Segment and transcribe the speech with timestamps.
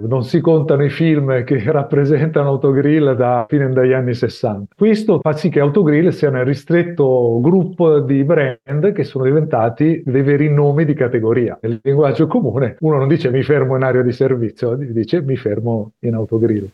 [0.00, 4.76] Non si contano i film che rappresentano Autogrill da fine degli anni 60.
[4.76, 10.22] Questo fa sì che Autogrill sia un ristretto gruppo di brand che sono diventati dei
[10.22, 11.58] veri nomi di categoria.
[11.60, 15.90] Nel linguaggio comune uno non dice mi fermo in area di servizio, dice mi fermo
[16.02, 16.70] in Autogrill.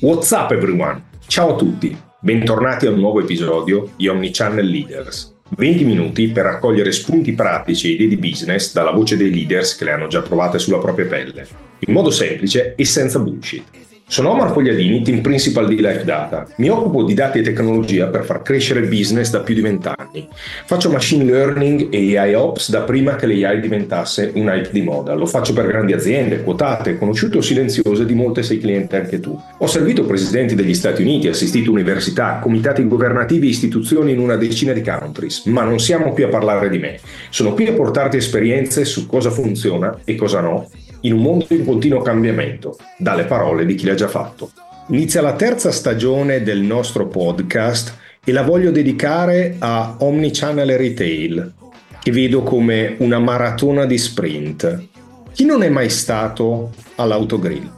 [0.00, 1.02] What's up everyone?
[1.26, 5.37] Ciao a tutti, bentornati a un nuovo episodio di Omnichannel Leaders.
[5.50, 9.84] 20 minuti per raccogliere spunti pratici e idee di business dalla voce dei leaders che
[9.84, 11.46] le hanno già provate sulla propria pelle,
[11.80, 13.87] in modo semplice e senza bullshit.
[14.10, 16.46] Sono Omar Fogliadini, team principal di Life Data.
[16.56, 20.26] Mi occupo di dati e tecnologia per far crescere il business da più di vent'anni.
[20.64, 25.12] Faccio machine learning e AI ops da prima che l'AI diventasse un hype di moda.
[25.12, 29.38] Lo faccio per grandi aziende, quotate, conosciute o silenziose di molte sei clienti anche tu.
[29.58, 34.72] Ho servito presidenti degli Stati Uniti, assistito università, comitati governativi e istituzioni in una decina
[34.72, 36.98] di countries, ma non siamo qui a parlare di me.
[37.28, 40.66] Sono qui a portarti esperienze su cosa funziona e cosa no
[41.00, 44.50] in un mondo in continuo cambiamento, dalle parole di chi l'ha già fatto.
[44.88, 51.52] Inizia la terza stagione del nostro podcast e la voglio dedicare a Omnichannel Retail,
[52.00, 54.86] che vedo come una maratona di sprint.
[55.32, 57.70] Chi non è mai stato all'autogrill?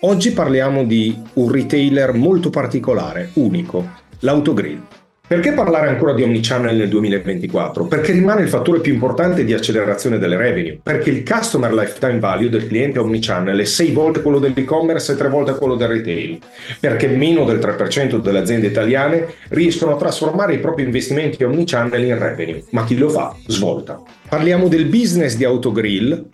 [0.00, 3.88] Oggi parliamo di un retailer molto particolare, unico,
[4.20, 4.80] l'autogrill.
[5.28, 7.86] Perché parlare ancora di omnichannel nel 2024?
[7.86, 12.48] Perché rimane il fattore più importante di accelerazione delle revenue, perché il customer lifetime value
[12.48, 16.38] del cliente omnichannel è 6 volte quello dell'e-commerce e 3 volte quello del retail,
[16.78, 22.18] perché meno del 3% delle aziende italiane riescono a trasformare i propri investimenti omnichannel in
[22.20, 24.00] revenue, ma chi lo fa svolta.
[24.28, 26.24] Parliamo del business di Autogrill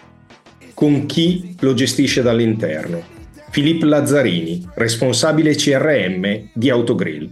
[0.74, 3.02] con chi lo gestisce dall'interno.
[3.48, 7.30] Filippo Lazzarini, responsabile CRM di Autogrill.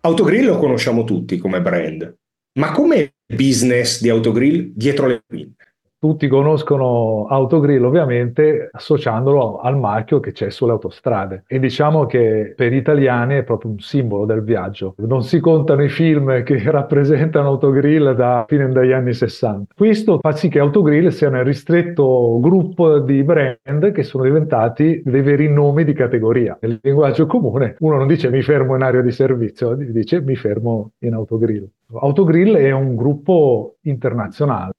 [0.00, 2.16] Autogrill lo conosciamo tutti come brand,
[2.58, 5.67] ma come business di Autogrill dietro le quinte?
[6.00, 12.70] Tutti conoscono Autogrill ovviamente associandolo al marchio che c'è sulle autostrade e diciamo che per
[12.70, 14.94] gli italiani è proprio un simbolo del viaggio.
[14.98, 19.74] Non si contano i film che rappresentano Autogrill da fine degli anni 60.
[19.74, 25.22] Questo fa sì che Autogrill sia un ristretto gruppo di brand che sono diventati dei
[25.22, 26.56] veri nomi di categoria.
[26.60, 30.92] Nel linguaggio comune uno non dice mi fermo in area di servizio, dice mi fermo
[31.00, 31.68] in Autogrill.
[31.92, 34.74] Autogrill è un gruppo internazionale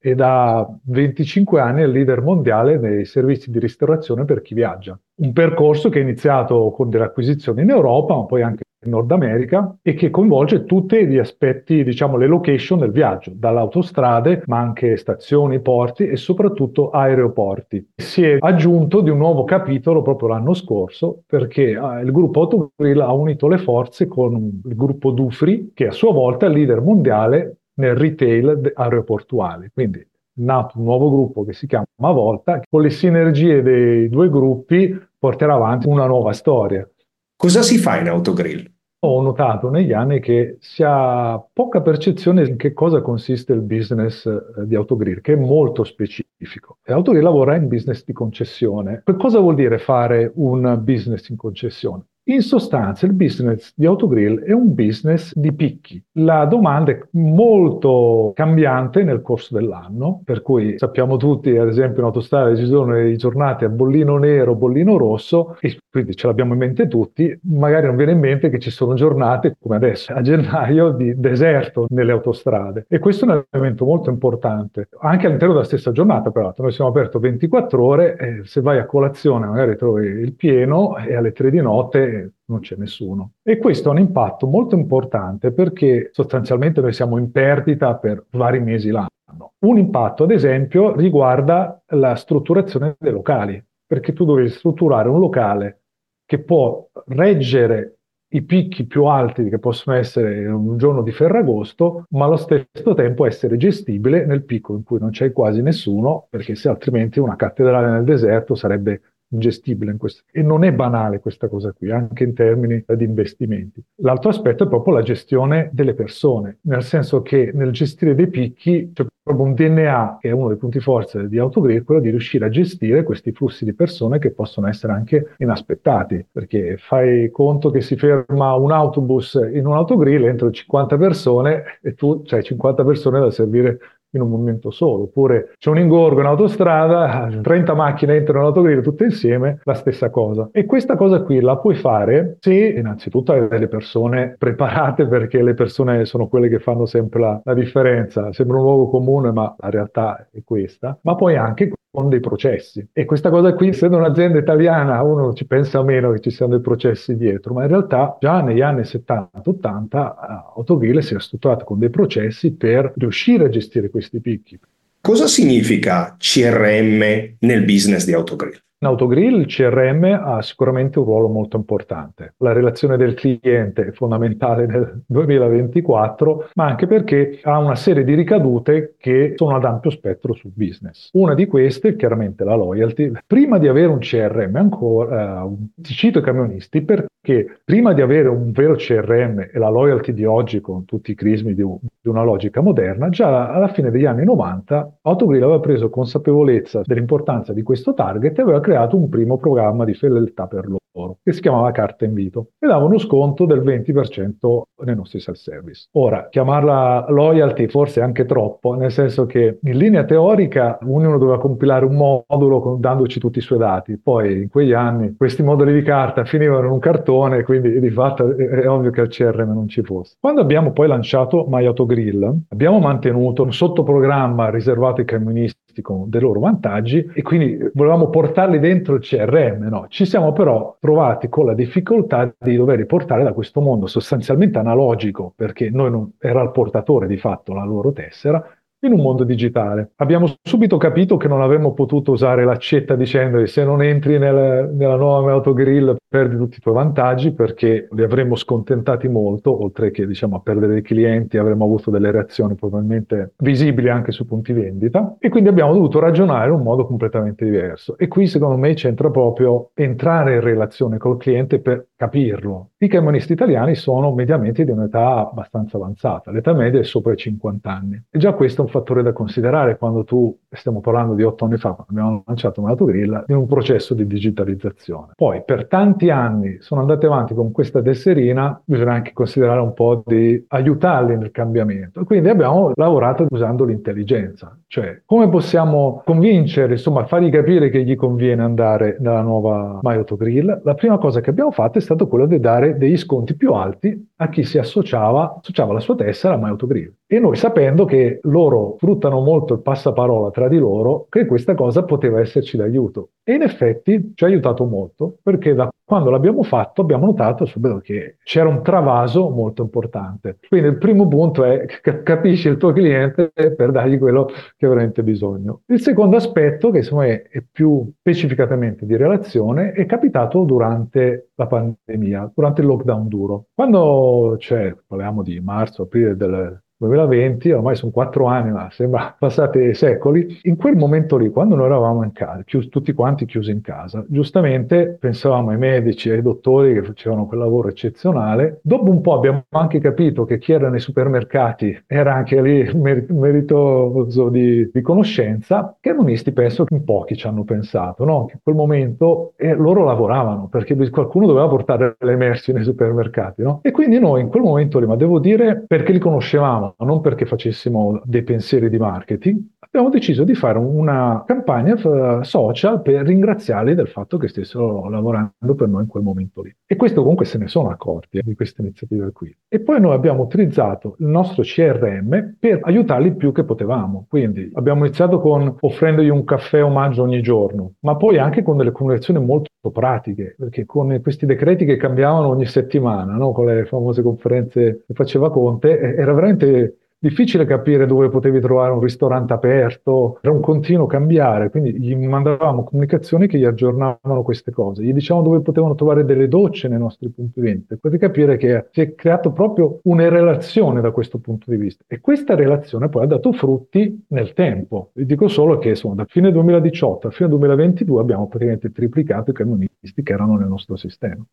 [0.00, 4.98] e da 25 anni è il leader mondiale nei servizi di ristorazione per chi viaggia.
[5.16, 9.10] Un percorso che è iniziato con delle acquisizioni in Europa, ma poi anche in Nord
[9.10, 14.96] America e che coinvolge tutti gli aspetti, diciamo, le location del viaggio, dall'autostrade, ma anche
[14.96, 17.90] stazioni, porti e soprattutto aeroporti.
[17.96, 23.00] Si è aggiunto di un nuovo capitolo proprio l'anno scorso perché eh, il gruppo Autogrill
[23.00, 27.56] ha unito le forze con il gruppo Dufri, che a sua volta è leader mondiale
[27.78, 29.70] nel retail aeroportuale.
[29.72, 30.06] Quindi
[30.38, 35.54] nato un nuovo gruppo che si chiama Volta, con le sinergie dei due gruppi porterà
[35.54, 36.88] avanti una nuova storia.
[37.36, 38.70] Cosa si fa in Autogrill?
[39.00, 44.26] Ho notato negli anni che si ha poca percezione in che cosa consiste il business
[44.26, 46.78] eh, di Autogrill, che è molto specifico.
[46.84, 49.02] E Autogrill lavora in business di concessione.
[49.04, 52.06] Che cosa vuol dire fare un business in concessione?
[52.30, 56.02] In sostanza il business di Autogrill è un business di picchi.
[56.18, 62.04] La domanda è molto cambiante nel corso dell'anno, per cui sappiamo tutti, ad esempio in
[62.04, 66.58] autostrada ci sono le giornate a bollino nero, bollino rosso, e quindi ce l'abbiamo in
[66.58, 70.90] mente tutti, magari non viene in mente che ci sono giornate come adesso, a gennaio,
[70.90, 72.84] di deserto nelle autostrade.
[72.90, 76.64] E questo è un elemento molto importante, anche all'interno della stessa giornata, peraltro.
[76.64, 81.32] Noi siamo aperti 24 ore, se vai a colazione magari trovi il pieno e alle
[81.32, 82.16] 3 di notte
[82.48, 83.32] non c'è nessuno.
[83.42, 88.60] E questo ha un impatto molto importante perché sostanzialmente noi siamo in perdita per vari
[88.60, 89.52] mesi l'anno.
[89.60, 95.82] Un impatto, ad esempio, riguarda la strutturazione dei locali, perché tu devi strutturare un locale
[96.24, 97.94] che può reggere
[98.30, 103.24] i picchi più alti che possono essere un giorno di Ferragosto, ma allo stesso tempo
[103.24, 107.90] essere gestibile nel picco in cui non c'è quasi nessuno, perché se altrimenti una cattedrale
[107.90, 110.22] nel deserto sarebbe ingestibile in questo.
[110.30, 113.82] E non è banale questa cosa qui, anche in termini di investimenti.
[113.96, 118.90] L'altro aspetto è proprio la gestione delle persone, nel senso che nel gestire dei picchi
[118.92, 122.46] c'è proprio un DNA, che è uno dei punti forza di Autogrid, quello di riuscire
[122.46, 127.82] a gestire questi flussi di persone che possono essere anche inaspettati, perché fai conto che
[127.82, 133.20] si ferma un autobus in un autogrill, entrano 50 persone e tu hai 50 persone
[133.20, 133.78] da servire
[134.12, 138.82] in un momento solo, oppure c'è un ingorgo in autostrada, 30 macchine entrano in autogrill
[138.82, 140.48] tutte insieme, la stessa cosa.
[140.52, 145.54] E questa cosa qui la puoi fare se innanzitutto hai delle persone preparate perché le
[145.54, 149.70] persone sono quelle che fanno sempre la, la differenza, sembra un luogo comune ma la
[149.70, 152.86] realtà è questa, ma poi anche con dei processi.
[152.92, 156.60] E questa cosa qui, essendo un'azienda italiana, uno ci pensa meno che ci siano dei
[156.60, 160.14] processi dietro, ma in realtà già negli anni 70-80
[160.56, 164.58] Autogrill si è strutturato con dei processi per riuscire a gestire questi picchi.
[165.00, 168.60] Cosa significa CRM nel business di Autogrill?
[168.80, 172.34] In Autogrill il CRM ha sicuramente un ruolo molto importante.
[172.36, 178.14] La relazione del cliente è fondamentale nel 2024, ma anche perché ha una serie di
[178.14, 181.10] ricadute che sono ad ampio spettro sul business.
[181.14, 183.10] Una di queste è chiaramente la loyalty.
[183.26, 188.28] Prima di avere un CRM ancora, uh, ti cito i camionisti perché prima di avere
[188.28, 192.22] un vero CRM e la loyalty di oggi con tutti i crismi di, di una
[192.22, 197.92] logica moderna, già alla fine degli anni 90 Autogrill aveva preso consapevolezza dell'importanza di questo
[197.92, 202.04] target e aveva creato un primo programma di fedeltà per loro, che si chiamava Carta
[202.04, 205.88] Invito, e dava uno sconto del 20% nei nostri self-service.
[205.92, 211.38] Ora, chiamarla loyalty forse è anche troppo, nel senso che in linea teorica ognuno doveva
[211.38, 211.94] compilare un
[212.28, 216.66] modulo dandoci tutti i suoi dati, poi in quegli anni questi moduli di carta finivano
[216.66, 220.16] in un cartone, quindi di fatto è ovvio che al CRM non ci fosse.
[220.20, 226.40] Quando abbiamo poi lanciato MyAutoGrill, abbiamo mantenuto un sottoprogramma riservato ai camionisti con dei loro
[226.40, 229.68] vantaggi e quindi volevamo portarli dentro il CRM.
[229.68, 229.86] No?
[229.88, 235.32] Ci siamo però trovati con la difficoltà di dover riportare da questo mondo sostanzialmente analogico,
[235.34, 238.44] perché noi non, era il portatore di fatto la loro tessera,
[238.80, 239.92] in un mondo digitale.
[239.96, 244.96] Abbiamo subito capito che non avremmo potuto usare l'accetta dicendo se non entri nel, nella
[244.96, 250.36] nuova autogrill perdi tutti i tuoi vantaggi perché li avremmo scontentati molto, oltre che diciamo,
[250.36, 255.28] a perdere dei clienti avremmo avuto delle reazioni probabilmente visibili anche sui punti vendita e
[255.28, 257.98] quindi abbiamo dovuto ragionare in un modo completamente diverso.
[257.98, 262.70] E qui secondo me c'entra proprio entrare in relazione col cliente per capirlo.
[262.80, 267.68] I camionisti italiani sono mediamente di un'età abbastanza avanzata, l'età media è sopra i 50
[267.68, 268.00] anni.
[268.08, 271.56] E già questo è un fattore da considerare quando tu, stiamo parlando di otto anni
[271.56, 275.12] fa, quando abbiamo lanciato Grill, in un processo di digitalizzazione.
[275.14, 280.02] Poi per tanti anni sono andati avanti con questa tesserina, bisogna anche considerare un po'
[280.06, 282.04] di aiutarli nel cambiamento.
[282.04, 288.42] Quindi abbiamo lavorato usando l'intelligenza, cioè come possiamo convincere, insomma, fargli capire che gli conviene
[288.42, 290.62] andare nella nuova My Grill.
[290.64, 294.08] La prima cosa che abbiamo fatto è stato quello di dare degli sconti più alti
[294.16, 296.92] a chi si associava, associava la sua tessera a My Autogrill.
[297.10, 301.82] E noi sapendo che loro fruttano molto il passaparola tra di loro, che questa cosa
[301.82, 303.12] poteva esserci d'aiuto.
[303.24, 307.78] E in effetti ci ha aiutato molto, perché da quando l'abbiamo fatto abbiamo notato subito
[307.78, 310.36] che c'era un travaso molto importante.
[310.46, 311.64] Quindi il primo punto è
[312.04, 315.62] capisci il tuo cliente per dargli quello che ha veramente bisogno.
[315.64, 321.46] Il secondo aspetto, che insomma è, è più specificatamente di relazione, è capitato durante la
[321.46, 323.46] pandemia, durante il lockdown duro.
[323.54, 329.74] Quando c'è, parliamo di marzo, aprile del 2020, ormai sono quattro anni, ma sembra passati
[329.74, 330.40] secoli.
[330.42, 334.04] In quel momento lì, quando noi eravamo in casa, chiusi, tutti quanti chiusi in casa,
[334.08, 338.60] giustamente pensavamo ai medici, ai dottori che facevano quel lavoro eccezionale.
[338.62, 344.28] Dopo un po' abbiamo anche capito che chi era nei supermercati era anche lì meritoso
[344.28, 348.26] di, di conoscenza, che comunisti penso che in pochi ci hanno pensato, no?
[348.26, 353.42] che in quel momento eh, loro lavoravano perché qualcuno doveva portare le merci nei supermercati.
[353.42, 353.60] No?
[353.62, 357.26] E quindi noi in quel momento lì, ma devo dire perché li conoscevamo, non perché
[357.26, 363.74] facessimo dei pensieri di marketing, abbiamo deciso di fare una campagna eh, social per ringraziarli
[363.74, 366.54] del fatto che stessero lavorando per noi in quel momento lì.
[366.66, 369.34] E questo comunque se ne sono accorti eh, di questa iniziativa qui.
[369.48, 374.06] E poi noi abbiamo utilizzato il nostro CRM per aiutarli più che potevamo.
[374.08, 378.72] Quindi abbiamo iniziato con offrendogli un caffè omaggio ogni giorno, ma poi anche con delle
[378.72, 383.32] comunicazioni molto pratiche, perché con questi decreti che cambiavano ogni settimana, no?
[383.32, 388.80] con le famose conferenze che faceva Conte, era veramente difficile capire dove potevi trovare un
[388.80, 394.82] ristorante aperto, era un continuo cambiare, quindi gli mandavamo comunicazioni che gli aggiornavano queste cose,
[394.82, 398.80] gli dicevamo dove potevano trovare delle docce nei nostri punti vendita, potete capire che si
[398.80, 403.06] è creato proprio una relazione da questo punto di vista e questa relazione poi ha
[403.06, 404.90] dato frutti nel tempo.
[404.94, 409.34] Vi dico solo che insomma, da fine 2018 a fine 2022 abbiamo praticamente triplicato i
[409.34, 411.24] camionisti che erano nel nostro sistema.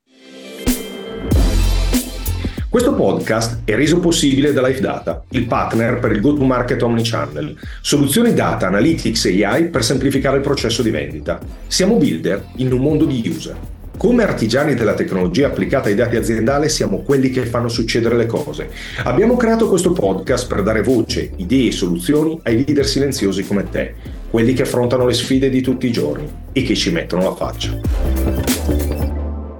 [2.76, 8.68] Questo podcast è reso possibile da LifeData, il partner per il go-to-market omnichannel, soluzioni data,
[8.68, 11.40] analytics e AI per semplificare il processo di vendita.
[11.68, 13.56] Siamo builder in un mondo di user.
[13.96, 18.70] Come artigiani della tecnologia applicata ai dati aziendali siamo quelli che fanno succedere le cose.
[19.06, 23.94] Abbiamo creato questo podcast per dare voce, idee e soluzioni ai leader silenziosi come te,
[24.30, 27.80] quelli che affrontano le sfide di tutti i giorni e che ci mettono la faccia.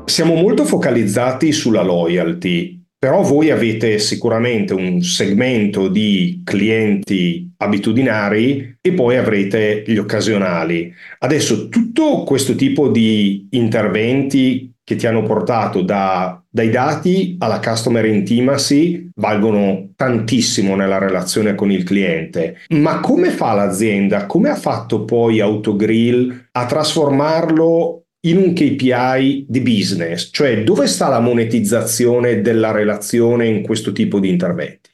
[0.04, 8.94] Siamo molto focalizzati sulla loyalty però voi avete sicuramente un segmento di clienti abitudinari e
[8.94, 10.92] poi avrete gli occasionali.
[11.20, 18.06] Adesso tutto questo tipo di interventi che ti hanno portato da, dai dati alla customer
[18.06, 22.58] intimacy valgono tantissimo nella relazione con il cliente.
[22.70, 24.28] Ma come fa l'azienda?
[24.28, 31.10] Come ha fatto poi Autogrill a trasformarlo in un KPI di business, cioè dove sta
[31.10, 34.90] la monetizzazione della relazione in questo tipo di interventi?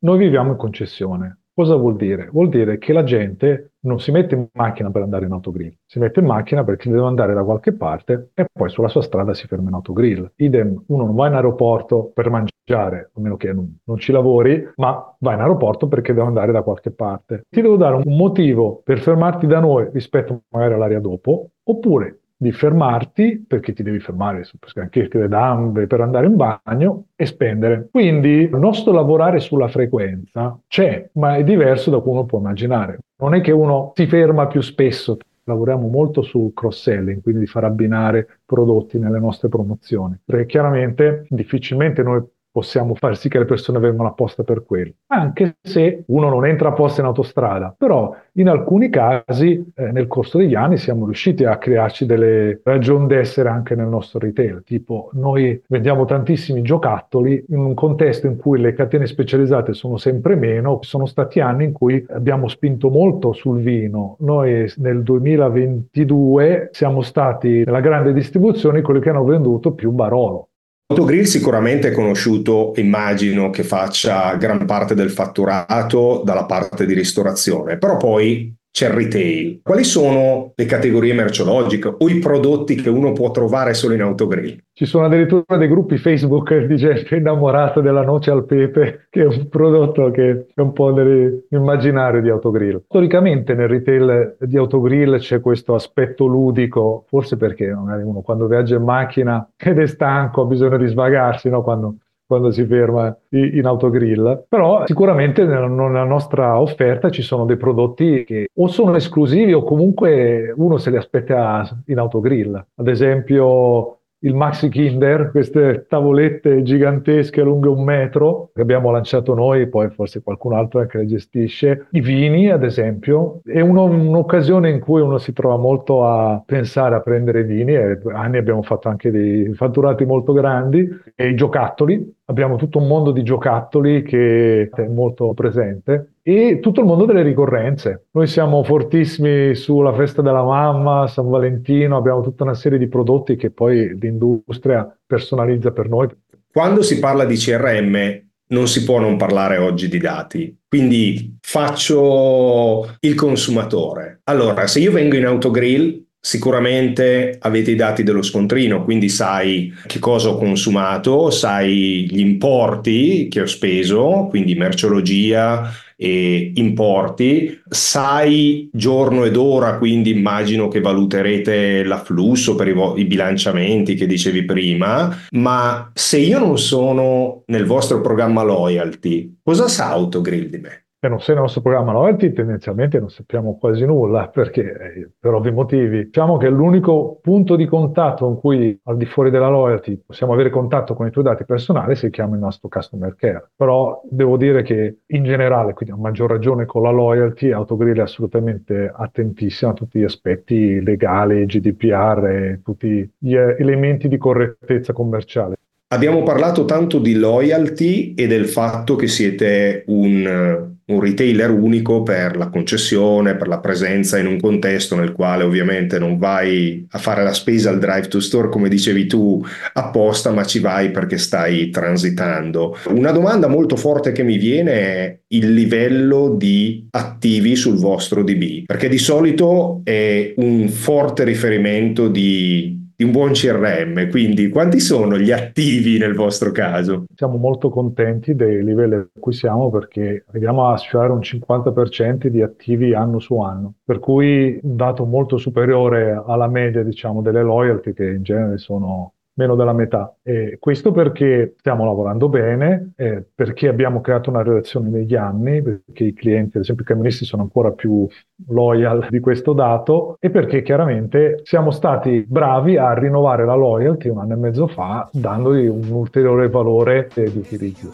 [0.00, 1.38] Noi viviamo in concessione.
[1.54, 2.28] Cosa vuol dire?
[2.30, 6.00] Vuol dire che la gente non si mette in macchina per andare in autogrill, si
[6.00, 9.46] mette in macchina perché deve andare da qualche parte e poi sulla sua strada si
[9.46, 10.32] ferma in autogrill.
[10.36, 14.68] Idem, uno non va in aeroporto per mangiare, a meno che non, non ci lavori,
[14.76, 17.44] ma va in aeroporto perché deve andare da qualche parte.
[17.48, 22.52] Ti devo dare un motivo per fermarti da noi rispetto magari all'area dopo, oppure di
[22.52, 27.88] fermarti, perché ti devi fermare anche le gambe per andare in bagno e spendere.
[27.90, 32.98] Quindi il nostro lavorare sulla frequenza c'è, ma è diverso da come uno può immaginare.
[33.16, 37.64] Non è che uno si ferma più spesso, lavoriamo molto sul cross-selling, quindi di far
[37.64, 42.22] abbinare prodotti nelle nostre promozioni, perché chiaramente difficilmente noi
[42.54, 46.68] possiamo far sì che le persone vengano apposta per quello, anche se uno non entra
[46.68, 51.58] apposta in autostrada, però in alcuni casi eh, nel corso degli anni siamo riusciti a
[51.58, 57.74] crearci delle ragioni d'essere anche nel nostro retail, tipo noi vendiamo tantissimi giocattoli in un
[57.74, 62.46] contesto in cui le catene specializzate sono sempre meno, sono stati anni in cui abbiamo
[62.46, 69.24] spinto molto sul vino, noi nel 2022 siamo stati nella grande distribuzione quelli che hanno
[69.24, 70.50] venduto più Barolo,
[70.86, 77.78] Autogrill sicuramente è conosciuto, immagino che faccia gran parte del fatturato dalla parte di ristorazione,
[77.78, 79.60] però poi c'è il retail.
[79.62, 84.58] Quali sono le categorie merceologiche o i prodotti che uno può trovare solo in autogrill?
[84.72, 89.26] Ci sono addirittura dei gruppi Facebook di gente innamorata della noce al pepe, che è
[89.26, 92.82] un prodotto che è un po' nell'immaginario di autogrill.
[92.86, 98.74] Storicamente nel retail di autogrill c'è questo aspetto ludico, forse perché magari uno quando viaggia
[98.74, 101.62] in macchina ed è stanco ha bisogno di svagarsi, no?
[101.62, 101.94] quando
[102.26, 108.48] quando si ferma in autogrill, però sicuramente nella nostra offerta ci sono dei prodotti che
[108.54, 112.64] o sono esclusivi o comunque uno se li aspetta in autogrill.
[112.76, 119.68] Ad esempio il Maxi Kinder, queste tavolette gigantesche lunghe un metro che abbiamo lanciato noi,
[119.68, 121.88] poi forse qualcun altro anche le gestisce.
[121.90, 126.94] I vini, ad esempio, è uno, un'occasione in cui uno si trova molto a pensare
[126.94, 132.12] a prendere vini e anni abbiamo fatto anche dei fatturati molto grandi e i giocattoli.
[132.26, 137.22] Abbiamo tutto un mondo di giocattoli che è molto presente e tutto il mondo delle
[137.22, 138.06] ricorrenze.
[138.12, 143.36] Noi siamo fortissimi sulla festa della mamma, San Valentino, abbiamo tutta una serie di prodotti
[143.36, 146.08] che poi l'industria personalizza per noi.
[146.50, 150.56] Quando si parla di CRM non si può non parlare oggi di dati.
[150.66, 154.20] Quindi faccio il consumatore.
[154.24, 159.98] Allora, se io vengo in autogrill Sicuramente avete i dati dello scontrino, quindi sai che
[159.98, 169.24] cosa ho consumato, sai gli importi che ho speso, quindi merceologia e importi, sai giorno
[169.24, 175.14] ed ora, quindi immagino che valuterete l'afflusso per i, vo- i bilanciamenti che dicevi prima,
[175.32, 180.83] ma se io non sono nel vostro programma loyalty, cosa sa Autogrill di me?
[181.06, 185.34] E non sei nel nostro programma loyalty, tendenzialmente non sappiamo quasi nulla, perché eh, per
[185.34, 186.04] ovvi motivi.
[186.04, 190.50] Diciamo che l'unico punto di contatto con cui al di fuori della loyalty possiamo avere
[190.50, 193.50] contatto con i tuoi dati personali si chiama il nostro customer care.
[193.54, 198.02] Però devo dire che in generale, quindi a maggior ragione con la loyalty, Autogrill è
[198.02, 204.92] assolutamente attentissima a tutti gli aspetti legali, GDPR e tutti gli eh, elementi di correttezza
[204.92, 205.56] commerciale.
[205.88, 212.36] Abbiamo parlato tanto di loyalty e del fatto che siete un un retailer unico per
[212.36, 217.22] la concessione, per la presenza in un contesto nel quale ovviamente non vai a fare
[217.22, 221.70] la spesa al drive to store come dicevi tu apposta, ma ci vai perché stai
[221.70, 222.76] transitando.
[222.88, 228.64] Una domanda molto forte che mi viene è il livello di attivi sul vostro DB,
[228.66, 235.30] perché di solito è un forte riferimento di un buon CRM, quindi quanti sono gli
[235.30, 237.04] attivi nel vostro caso?
[237.14, 242.42] Siamo molto contenti dei livelli a cui siamo perché arriviamo a sfiorare un 50% di
[242.42, 247.92] attivi anno su anno, per cui un dato molto superiore alla media diciamo delle loyalty
[247.92, 250.14] che in genere sono meno della metà.
[250.22, 256.04] E questo perché stiamo lavorando bene, eh, perché abbiamo creato una relazione negli anni, perché
[256.04, 258.06] i clienti, ad esempio i camionisti, sono ancora più
[258.48, 264.18] loyal di questo dato e perché chiaramente siamo stati bravi a rinnovare la loyalty un
[264.18, 267.90] anno e mezzo fa, dandogli un ulteriore valore di utilizzo.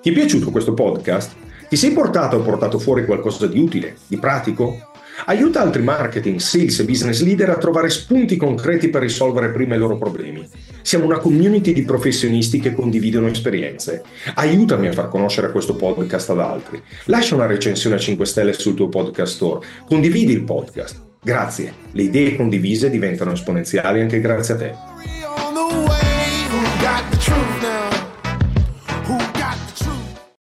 [0.00, 1.36] Ti è piaciuto questo podcast?
[1.68, 4.87] Ti sei portato o portato fuori qualcosa di utile, di pratico?
[5.26, 9.78] Aiuta altri marketing, sales e business leader a trovare spunti concreti per risolvere prima i
[9.78, 10.48] loro problemi.
[10.82, 14.02] Siamo una community di professionisti che condividono esperienze.
[14.34, 16.80] Aiutami a far conoscere questo podcast ad altri.
[17.06, 19.66] Lascia una recensione a 5 stelle sul tuo podcast store.
[19.86, 21.04] Condividi il podcast.
[21.20, 21.74] Grazie.
[21.92, 24.74] Le idee condivise diventano esponenziali anche grazie a te.